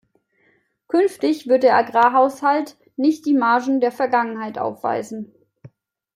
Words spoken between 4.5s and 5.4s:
aufweisen.